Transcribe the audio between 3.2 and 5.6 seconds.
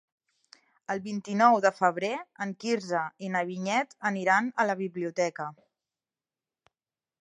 i na Vinyet aniran a la biblioteca.